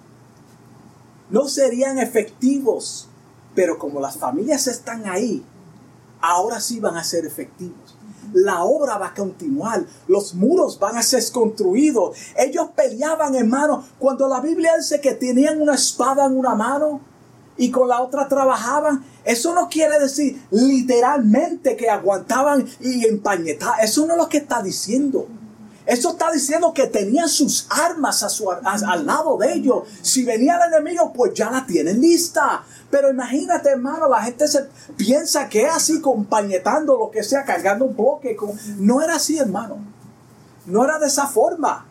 [1.31, 3.09] No serían efectivos.
[3.57, 5.45] Pero como las familias están ahí,
[6.21, 7.86] ahora sí van a ser efectivos
[8.33, 12.17] la obra va a continuar, los muros van a ser construidos.
[12.37, 17.01] Ellos peleaban, hermano, cuando la Biblia dice que tenían una espada en una mano
[17.57, 19.05] y con la otra trabajaban.
[19.25, 23.81] Eso no quiere decir literalmente que aguantaban y empañetaban.
[23.81, 25.27] Eso no es lo que está diciendo.
[25.87, 29.85] Eso está diciendo que tenían sus armas a su, al lado de ellos.
[30.03, 32.65] Si venía el enemigo, pues ya la tienen lista.
[32.91, 37.85] Pero imagínate, hermano, la gente se piensa que es así, compañetando lo que sea, cargando
[37.85, 38.37] un bloque.
[38.79, 39.79] No era así, hermano.
[40.67, 41.87] No era de esa forma.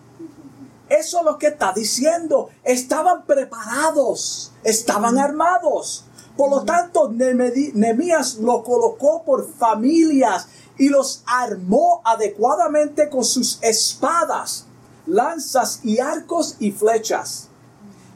[0.90, 2.50] Eso es lo que está diciendo.
[2.66, 6.06] Estaban preparados, estaban armados.
[6.36, 14.66] Por lo tanto, Nehemías lo colocó por familias y los armó adecuadamente con sus espadas,
[15.06, 17.50] lanzas y arcos y flechas.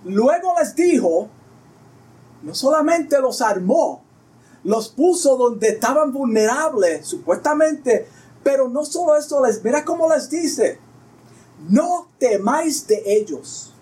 [0.04, 1.30] Luego les dijo,
[2.44, 4.02] no solamente los armó,
[4.64, 8.08] los puso donde estaban vulnerables, supuestamente,
[8.44, 10.80] pero no solo eso, les, mira cómo les dice,
[11.68, 13.74] no temáis de ellos.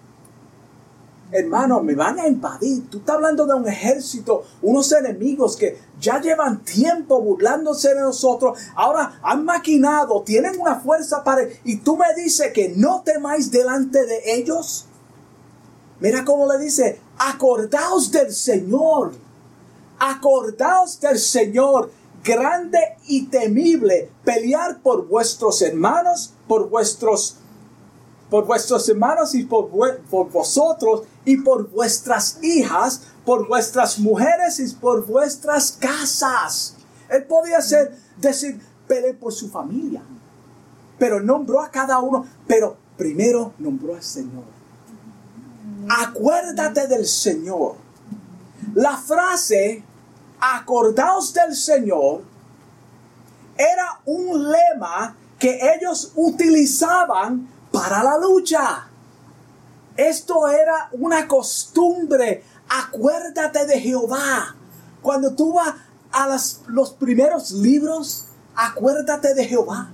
[1.31, 2.89] Hermano, me van a invadir.
[2.89, 8.57] Tú estás hablando de un ejército, unos enemigos que ya llevan tiempo burlándose de nosotros.
[8.75, 11.41] Ahora han maquinado, tienen una fuerza para...
[11.65, 14.85] Y tú me dices que no temáis delante de ellos.
[15.99, 19.11] Mira cómo le dice, acordaos del Señor.
[19.99, 21.91] Acordaos del Señor,
[22.23, 27.37] grande y temible, pelear por vuestros hermanos, por vuestros
[28.29, 29.69] por vuestros hermanos y por,
[30.09, 36.75] vosotros y por vuestras hijas, por vuestras mujeres y por vuestras casas.
[37.09, 40.01] Él podía ser, decir, pelee por su familia,
[40.97, 44.43] pero nombró a cada uno, pero primero nombró al Señor.
[45.89, 47.75] Acuérdate del Señor.
[48.73, 49.83] La frase,
[50.39, 52.23] acordaos del Señor,
[53.57, 57.47] era un lema que ellos utilizaban
[57.77, 58.87] para la lucha.
[59.95, 62.43] Esto era una costumbre.
[62.69, 64.55] Acuérdate de Jehová.
[65.01, 65.75] Cuando tú vas
[66.11, 68.25] a los primeros libros,
[68.55, 69.89] acuérdate de Jehová.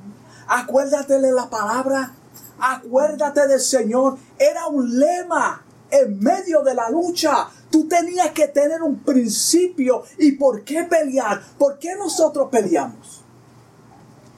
[0.47, 2.13] Acuérdate de la palabra.
[2.59, 4.17] Acuérdate del Señor.
[4.38, 5.61] Era un lema
[5.91, 7.49] en medio de la lucha.
[7.69, 10.03] Tú tenías que tener un principio.
[10.17, 11.41] ¿Y por qué pelear?
[11.57, 13.22] ¿Por qué nosotros peleamos?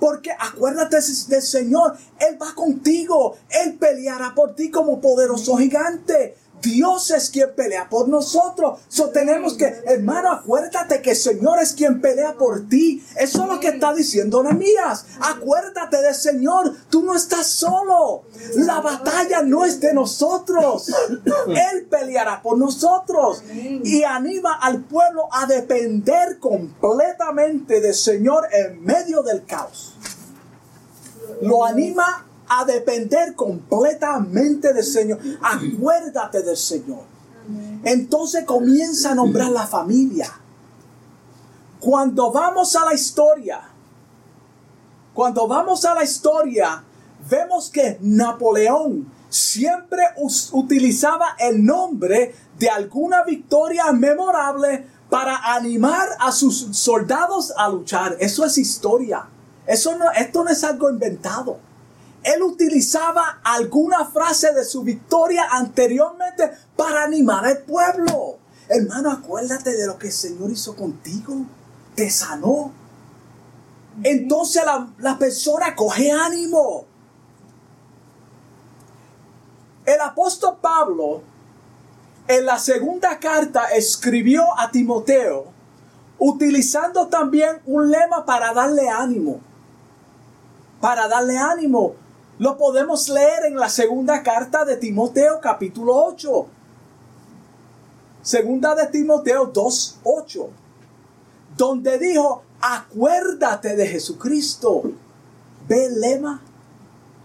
[0.05, 0.97] Porque acuérdate
[1.29, 6.35] del Señor, Él va contigo, Él peleará por ti como poderoso gigante.
[6.61, 8.79] Dios es quien pelea por nosotros.
[8.87, 13.03] So tenemos que, hermano, acuérdate que el Señor es quien pelea por ti.
[13.17, 15.05] Eso es lo que está diciendo Nehemías.
[15.19, 16.73] Acuérdate del Señor.
[16.89, 18.23] Tú no estás solo.
[18.55, 20.91] La batalla no es de nosotros.
[21.47, 23.43] Él peleará por nosotros.
[23.83, 29.95] Y anima al pueblo a depender completamente del Señor en medio del caos
[31.41, 35.19] lo anima a depender completamente del Señor.
[35.41, 37.03] Acuérdate del Señor.
[37.83, 40.31] Entonces comienza a nombrar la familia.
[41.79, 43.61] Cuando vamos a la historia,
[45.13, 46.83] cuando vamos a la historia,
[47.29, 50.01] vemos que Napoleón siempre
[50.51, 58.17] utilizaba el nombre de alguna victoria memorable para animar a sus soldados a luchar.
[58.19, 59.27] Eso es historia.
[59.67, 61.59] Eso no, esto no es algo inventado.
[62.25, 68.39] Él utilizaba alguna frase de su victoria anteriormente para animar al pueblo.
[68.67, 71.45] Hermano, acuérdate de lo que el Señor hizo contigo.
[71.93, 72.71] Te sanó.
[74.01, 76.85] Entonces la, la persona coge ánimo.
[79.85, 81.21] El apóstol Pablo
[82.27, 85.53] en la segunda carta escribió a Timoteo
[86.17, 89.41] utilizando también un lema para darle ánimo.
[90.81, 92.03] Para darle ánimo.
[92.37, 96.47] Lo podemos leer en la segunda carta de Timoteo capítulo 8.
[98.21, 100.47] Segunda de Timoteo 2.8.
[101.55, 104.83] Donde dijo, acuérdate de Jesucristo.
[105.69, 106.41] ¿Ve el lema?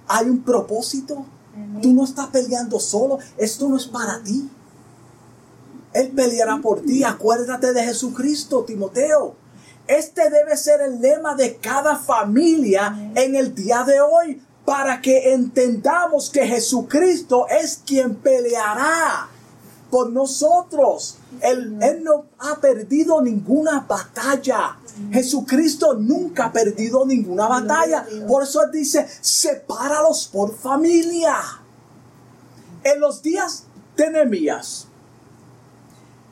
[0.07, 1.27] Hay un propósito.
[1.83, 3.19] Tú no estás peleando solo.
[3.37, 4.49] Esto no es para ti.
[5.93, 7.03] Él peleará por ti.
[7.03, 9.35] Acuérdate de Jesucristo, Timoteo.
[9.89, 15.33] Este debe ser el lema de cada familia en el día de hoy para que
[15.33, 19.29] entendamos que Jesucristo es quien peleará
[19.91, 21.19] por nosotros.
[21.41, 24.77] Él, no ha perdido ninguna batalla.
[25.13, 28.07] Jesucristo nunca ha perdido ninguna batalla.
[28.29, 31.37] Por eso él dice, sepáralos por familia.
[32.83, 33.65] En los días
[33.97, 34.87] de Nehemías,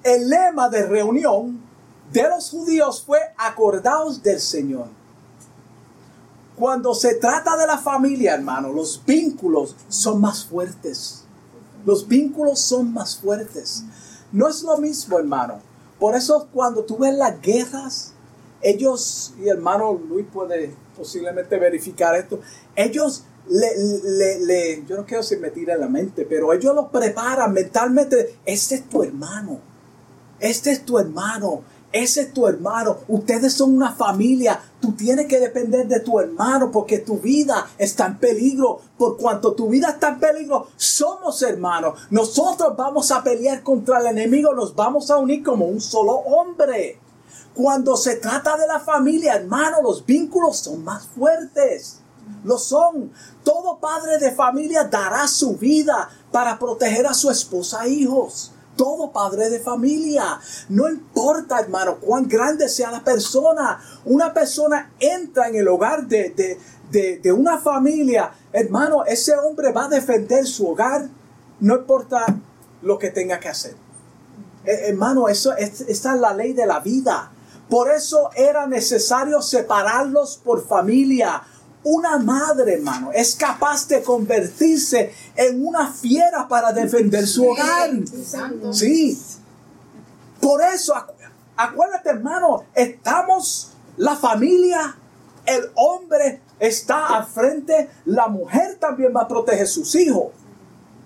[0.03, 1.61] el lema de reunión
[2.13, 4.98] de los judíos fue acordaos del Señor.
[6.59, 11.25] Cuando se trata de la familia, hermano, los vínculos son más fuertes.
[11.87, 13.85] Los vínculos son más fuertes.
[14.33, 15.61] No es lo mismo, hermano.
[15.99, 18.13] Por eso cuando tú ves las guerras,
[18.61, 22.41] ellos, y hermano Luis puede posiblemente verificar esto,
[22.75, 23.69] ellos le,
[24.03, 27.53] le- le- yo no quiero decir me tira en la mente, pero ellos los preparan
[27.53, 28.39] mentalmente.
[28.45, 29.61] Este es tu hermano.
[30.41, 31.63] Este es tu hermano.
[31.93, 32.99] Ese es tu hermano.
[33.09, 34.61] Ustedes son una familia.
[34.81, 38.81] Tú tienes que depender de tu hermano porque tu vida está en peligro.
[38.99, 41.99] Por cuanto tu vida está en peligro, somos hermanos.
[42.11, 44.55] Nosotros vamos a pelear contra el enemigo.
[44.55, 47.01] Nos vamos a unir como un solo hombre.
[47.55, 52.01] Cuando se trata de la familia, hermano, los vínculos son más fuertes.
[52.45, 53.11] Lo son.
[53.43, 58.53] Todo padre de familia dará su vida para proteger a su esposa e hijos.
[58.79, 60.39] Todo padre de familia.
[60.71, 63.79] No importa, hermano, cuán grande sea la persona.
[64.07, 68.31] Una persona entra en el hogar de, de- de- una familia.
[68.53, 71.09] Hermano, ese hombre va a defender su hogar.
[71.61, 72.25] No importa
[72.83, 73.75] lo que tenga que hacer.
[74.65, 77.33] Eh, hermano, eso es, esta es la ley de la vida.
[77.69, 81.43] Por eso era necesario separarlos por familia.
[81.91, 87.91] Una madre, hermano, es capaz de convertirse en una fiera para defender su hogar.
[88.75, 89.19] Sí.
[90.41, 91.15] Por eso, acu-
[91.57, 94.97] acuérdate, hermano, estamos la familia,
[95.47, 100.27] el hombre está al frente, la mujer también va a proteger sus hijos.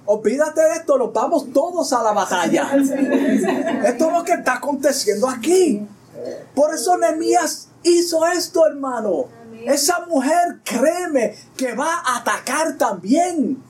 [0.04, 2.74] Olvídate de esto, nos vamos todos a la batalla.
[3.86, 5.86] Esto es lo que está aconteciendo aquí.
[6.56, 9.26] Por eso Nehemías hizo esto, hermano.
[9.66, 13.62] Esa mujer, créeme, que va a atacar también.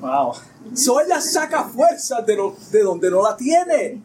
[0.00, 0.34] Wow.
[0.74, 4.02] So ella saca fuerza de, lo- de donde no la tiene.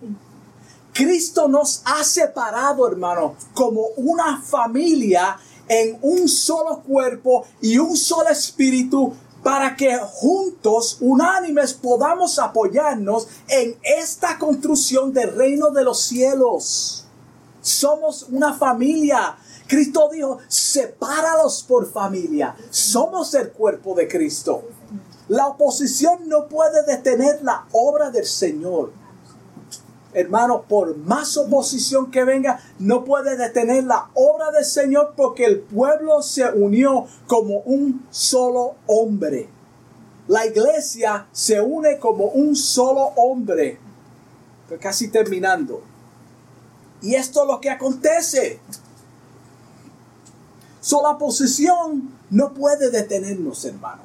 [0.93, 5.37] Cristo nos ha separado, hermano, como una familia
[5.67, 13.75] en un solo cuerpo y un solo espíritu para que juntos, unánimes, podamos apoyarnos en
[13.81, 17.05] esta construcción del reino de los cielos.
[17.61, 19.35] Somos una familia.
[19.71, 22.57] Cristo dijo, sepáralos por familia.
[22.71, 24.63] Somos el cuerpo de Cristo.
[25.29, 28.91] La oposición no puede detener la obra del Señor.
[30.13, 35.61] Hermano, por más oposición que venga, no puede detener la obra del Señor porque el
[35.61, 39.47] pueblo se unió como un solo hombre.
[40.27, 43.79] La iglesia se une como un solo hombre.
[44.63, 45.81] Estoy casi terminando.
[47.01, 48.59] Y esto es lo que acontece.
[50.91, 54.01] La oposición no puede detenernos, hermano.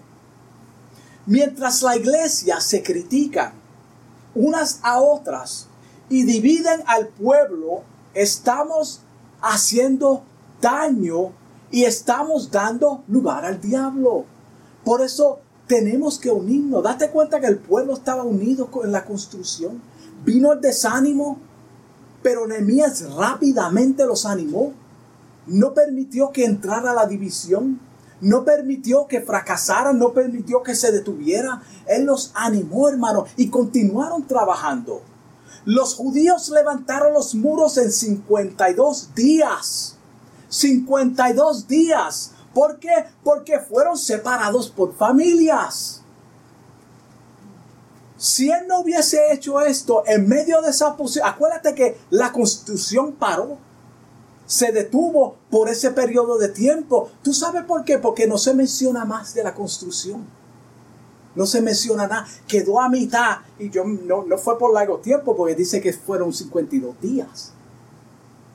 [1.26, 3.52] Mientras la iglesia se critica
[4.34, 5.66] unas a otras
[6.08, 7.82] y dividen al pueblo,
[8.14, 9.00] estamos
[9.40, 10.22] haciendo
[10.60, 11.32] daño
[11.72, 14.24] y estamos dando lugar al diablo.
[14.84, 16.84] Por eso tenemos que unirnos.
[16.84, 19.82] Date cuenta que el pueblo estaba unido en la construcción.
[20.24, 21.38] Vino el desánimo,
[22.22, 24.72] pero Nehemías rápidamente los animó.
[25.46, 27.80] No permitió que entrara la división.
[28.20, 31.62] No permitió que fracasaran, no permitió que se detuviera.
[31.86, 35.02] Él los animó, hermano, y continuaron trabajando.
[35.64, 39.96] Los judíos levantaron los muros en 52 días.
[40.48, 42.32] 52 días.
[42.54, 43.04] ¿Por qué?
[43.22, 46.02] Porque fueron separados por familias.
[48.16, 53.12] Si él no hubiese hecho esto en medio de esa posición, acuérdate que la constitución
[53.12, 53.58] paró,
[54.46, 57.10] se detuvo por ese periodo de tiempo.
[57.22, 57.98] ¿Tú sabes por qué?
[57.98, 60.24] Porque no se menciona más de la construcción.
[61.34, 62.26] No se menciona nada.
[62.46, 66.32] Quedó a mitad y yo no, no fue por largo tiempo porque dice que fueron
[66.32, 67.52] 52 días.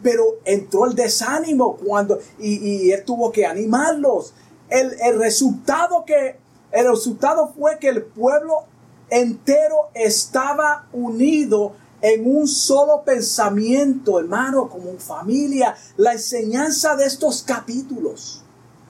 [0.01, 4.33] Pero entró el desánimo cuando y, y él tuvo que animarlos.
[4.69, 6.37] El, el resultado que
[6.71, 8.63] el resultado fue que el pueblo
[9.09, 15.75] entero estaba unido en un solo pensamiento, hermano, como familia.
[15.97, 18.41] La enseñanza de estos capítulos,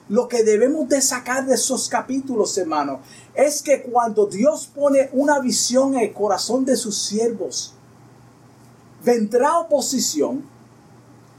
[0.08, 3.00] lo que debemos de sacar de esos capítulos, hermano,
[3.34, 7.74] es que cuando Dios pone una visión en el corazón de sus siervos,
[9.04, 10.44] vendrá oposición,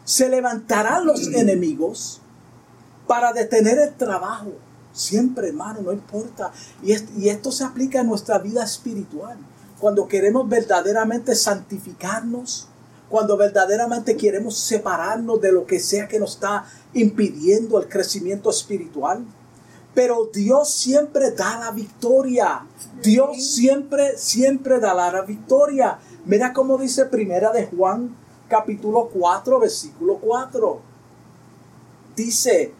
[0.06, 2.20] se levantarán los enemigos
[3.08, 4.52] para detener el trabajo.
[4.94, 6.52] Siempre, hermano, no importa.
[6.84, 9.38] Y, est- y esto se aplica en nuestra vida espiritual.
[9.84, 12.70] Cuando queremos verdaderamente santificarnos,
[13.10, 16.64] cuando verdaderamente queremos separarnos de lo que sea que nos está
[16.94, 19.26] impidiendo el crecimiento espiritual.
[19.94, 22.66] Pero Dios siempre da la victoria.
[23.02, 26.00] Dios siempre, siempre da la victoria.
[26.24, 28.16] Mira cómo dice Primera de Juan,
[28.48, 30.80] capítulo 4, versículo 4.
[32.16, 32.74] Dice,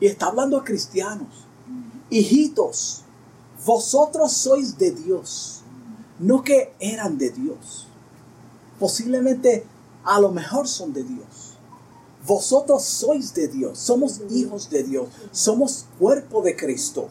[0.00, 1.28] y está hablando a cristianos,
[2.08, 3.02] hijitos,
[3.66, 5.55] vosotros sois de Dios,
[6.18, 7.86] no que eran de Dios.
[8.78, 9.64] Posiblemente
[10.04, 11.54] a lo mejor son de Dios.
[12.26, 17.08] Vosotros sois de Dios, somos hijos de Dios, somos cuerpo de Cristo.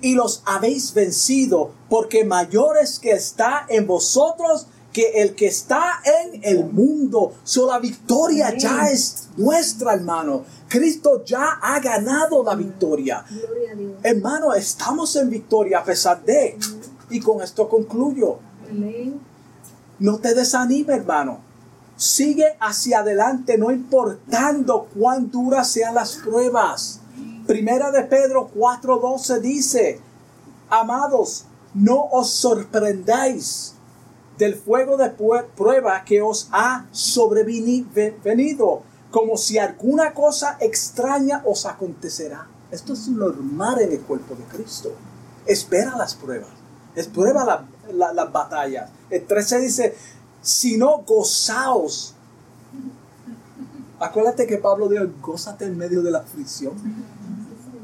[0.00, 6.02] Y los habéis vencido, porque mayor es que está en vosotros que el que está
[6.04, 7.34] en el mundo.
[7.44, 10.44] So la victoria ya es nuestra, hermano.
[10.68, 13.24] Cristo ya ha ganado la victoria.
[13.28, 13.92] Gloria a Dios.
[14.02, 16.58] Hermano, estamos en victoria a pesar de.
[17.12, 18.38] Y con esto concluyo.
[19.98, 21.40] No te desanime, hermano.
[21.94, 27.00] Sigue hacia adelante, no importando cuán duras sean las pruebas.
[27.46, 30.00] Primera de Pedro 4:12 dice,
[30.70, 31.44] amados,
[31.74, 33.74] no os sorprendáis
[34.38, 42.46] del fuego de prueba que os ha sobrevenido, como si alguna cosa extraña os acontecerá.
[42.70, 44.92] Esto es normal en el cuerpo de Cristo.
[45.46, 46.48] Espera las pruebas,
[46.94, 48.90] espera la- la- las batallas.
[49.10, 49.94] El 13 dice,
[50.42, 52.14] si no gozaos.
[54.00, 56.72] Acuérdate que Pablo dijo, gózate en medio de la aflicción.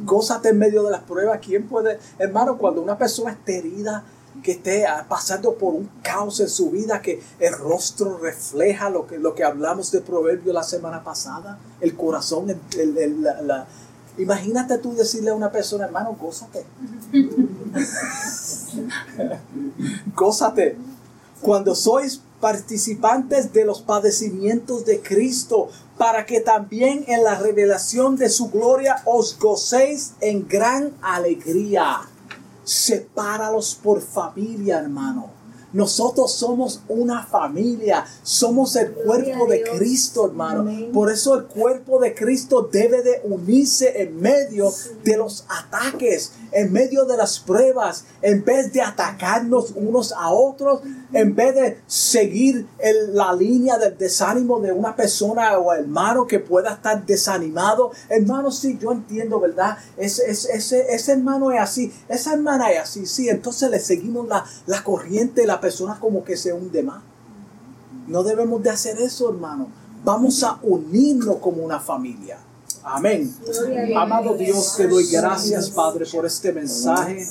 [0.04, 1.38] Gózate en medio de las pruebas.
[1.44, 4.04] ¿Quién puede, hermano, cuando una persona está herida,
[4.42, 9.18] que esté pasando por un caos en su vida, que el rostro refleja lo que,
[9.18, 13.66] lo que hablamos de Proverbio la semana pasada, el corazón, el- la-
[14.18, 16.64] imagínate tú decirle a una persona, hermano, gózate.
[20.14, 20.76] gózate.
[21.40, 28.28] Cuando sois participantes de los padecimientos de Cristo, para que también en la revelación de
[28.28, 32.02] su gloria os gocéis en gran alegría.
[32.64, 35.37] Sepáralos por familia, hermano.
[35.72, 39.58] Nosotros somos una familia, somos el cuerpo de.
[39.76, 40.60] Cristo, hermano.
[40.60, 40.90] Amén.
[40.92, 44.72] Por eso el cuerpo de Cristo debe de unirse en medio
[45.04, 50.80] de los ataques, en medio de las pruebas, en vez de atacarnos unos a otros,
[51.12, 52.66] en vez de seguir
[53.12, 57.92] la línea del desánimo de una persona o hermano que pueda estar desanimado.
[58.08, 59.78] Hermano, sí, yo entiendo, ¿verdad?
[59.96, 63.28] Ese, ese, ese, hermano es así, esa hermana es así, sí.
[63.28, 67.02] Entonces le seguimos la, la corriente la persona como que se hunde más.
[68.06, 69.68] No debemos de hacer eso, hermano.
[70.04, 72.38] Vamos a unirnos como una familia.
[72.90, 73.34] Amén.
[73.94, 77.26] Amado Dios, te doy gracias, Padre, por este mensaje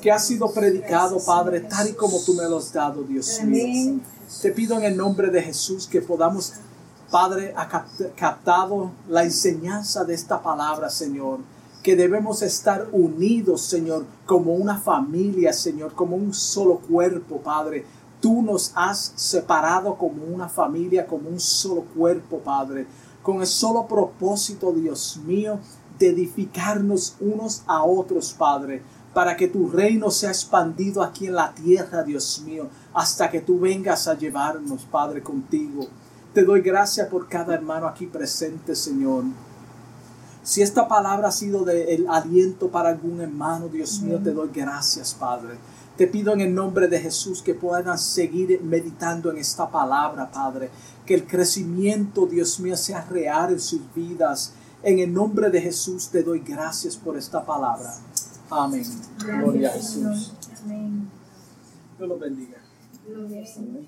[0.00, 3.98] que ha sido predicado, Padre, tal y como tú me lo has dado, Dios mío.
[4.40, 6.52] Te pido en el nombre de Jesús que podamos,
[7.10, 7.68] Padre, ha
[8.14, 11.40] captado la enseñanza de esta palabra, Señor.
[11.82, 17.84] Que debemos estar unidos, Señor, como una familia, Señor, como un solo cuerpo, Padre.
[18.20, 22.86] Tú nos has separado como una familia, como un solo cuerpo, Padre.
[23.24, 25.58] Con el solo propósito, Dios mío,
[25.98, 28.82] de edificarnos unos a otros, Padre
[29.14, 33.60] para que tu reino sea expandido aquí en la tierra, Dios mío, hasta que tú
[33.60, 35.86] vengas a llevarnos, Padre, contigo.
[36.34, 39.22] Te doy gracias por cada hermano aquí presente, Señor.
[40.42, 44.50] Si esta palabra ha sido de el aliento para algún hermano, Dios mío, te doy
[44.52, 45.54] gracias, Padre.
[45.96, 50.70] Te pido en el nombre de Jesús que puedan seguir meditando en esta palabra, Padre.
[51.06, 54.54] Que el crecimiento, Dios mío, sea real en sus vidas.
[54.82, 57.94] En el nombre de Jesús te doy gracias por esta palabra.
[58.50, 58.84] Amén.
[59.18, 59.72] Gloria a.
[59.72, 60.32] Jesús.
[60.64, 61.08] Amén.
[61.98, 62.58] Dios los bendiga.
[63.06, 63.82] Gloria al Señor.